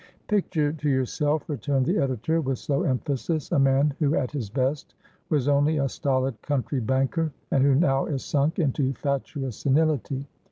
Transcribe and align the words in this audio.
"Picture 0.27 0.73
to 0.73 0.89
yourself," 0.89 1.47
returned 1.47 1.85
the 1.85 1.99
editor, 1.99 2.41
with 2.41 2.57
slow 2.57 2.81
emphasis, 2.81 3.51
"a 3.51 3.59
man 3.59 3.93
who 3.99 4.15
at 4.15 4.31
his 4.31 4.49
best 4.49 4.95
was 5.29 5.47
only 5.47 5.77
a 5.77 5.87
stolid 5.87 6.41
country 6.41 6.79
banker, 6.79 7.31
and 7.51 7.63
who 7.63 7.75
now 7.75 8.07
is 8.07 8.25
sunk 8.25 8.57
into 8.57 8.93
fatuous 8.93 9.57
senility. 9.57 10.25